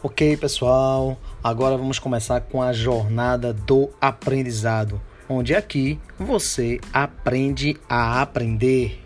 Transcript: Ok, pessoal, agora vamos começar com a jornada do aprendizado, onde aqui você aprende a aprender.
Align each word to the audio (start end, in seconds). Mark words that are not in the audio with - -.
Ok, 0.00 0.36
pessoal, 0.36 1.18
agora 1.42 1.76
vamos 1.76 1.98
começar 1.98 2.40
com 2.42 2.62
a 2.62 2.72
jornada 2.72 3.52
do 3.52 3.90
aprendizado, 4.00 5.00
onde 5.28 5.56
aqui 5.56 5.98
você 6.16 6.78
aprende 6.92 7.76
a 7.88 8.22
aprender. 8.22 9.02